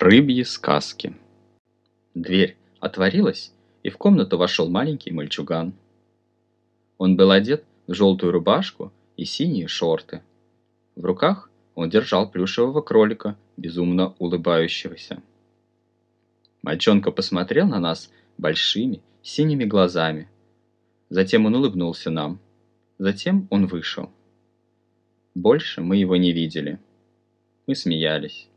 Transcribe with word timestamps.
Рыбьи 0.00 0.44
сказки. 0.44 1.14
Дверь 2.14 2.56
отворилась, 2.78 3.52
и 3.82 3.90
в 3.90 3.98
комнату 3.98 4.38
вошел 4.38 4.66
маленький 4.66 5.10
мальчуган. 5.10 5.74
Он 6.96 7.16
был 7.16 7.30
одет 7.30 7.64
в 7.86 7.92
желтую 7.92 8.32
рубашку 8.32 8.94
и 9.18 9.26
синие 9.26 9.68
шорты. 9.68 10.22
В 10.96 11.04
руках 11.04 11.50
он 11.74 11.90
держал 11.90 12.30
плюшевого 12.30 12.80
кролика, 12.80 13.36
безумно 13.58 14.14
улыбающегося. 14.18 15.22
Мальчонка 16.62 17.10
посмотрел 17.10 17.66
на 17.66 17.78
нас 17.78 18.10
большими 18.38 19.02
синими 19.22 19.66
глазами. 19.66 20.30
Затем 21.10 21.44
он 21.44 21.56
улыбнулся 21.56 22.08
нам. 22.08 22.40
Затем 22.96 23.46
он 23.50 23.66
вышел. 23.66 24.10
Больше 25.34 25.82
мы 25.82 25.98
его 25.98 26.16
не 26.16 26.32
видели. 26.32 26.78
Мы 27.66 27.74
смеялись. 27.74 28.49